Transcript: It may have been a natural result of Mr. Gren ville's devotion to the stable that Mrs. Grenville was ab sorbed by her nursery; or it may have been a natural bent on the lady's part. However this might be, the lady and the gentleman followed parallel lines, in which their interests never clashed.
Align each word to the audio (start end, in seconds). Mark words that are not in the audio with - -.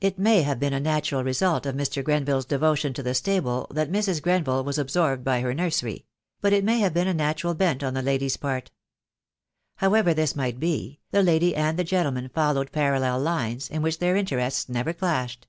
It 0.00 0.20
may 0.20 0.42
have 0.42 0.60
been 0.60 0.72
a 0.72 0.78
natural 0.78 1.24
result 1.24 1.66
of 1.66 1.74
Mr. 1.74 2.04
Gren 2.04 2.24
ville's 2.24 2.44
devotion 2.46 2.92
to 2.94 3.02
the 3.02 3.12
stable 3.12 3.66
that 3.72 3.90
Mrs. 3.90 4.22
Grenville 4.22 4.62
was 4.62 4.78
ab 4.78 4.86
sorbed 4.86 5.24
by 5.24 5.40
her 5.40 5.52
nursery; 5.52 6.06
or 6.44 6.50
it 6.50 6.62
may 6.62 6.78
have 6.78 6.94
been 6.94 7.08
a 7.08 7.12
natural 7.12 7.54
bent 7.54 7.82
on 7.82 7.92
the 7.94 8.00
lady's 8.00 8.36
part. 8.36 8.70
However 9.78 10.14
this 10.14 10.36
might 10.36 10.60
be, 10.60 11.00
the 11.10 11.24
lady 11.24 11.56
and 11.56 11.76
the 11.76 11.82
gentleman 11.82 12.28
followed 12.28 12.70
parallel 12.70 13.18
lines, 13.18 13.68
in 13.68 13.82
which 13.82 13.98
their 13.98 14.14
interests 14.14 14.68
never 14.68 14.92
clashed. 14.92 15.48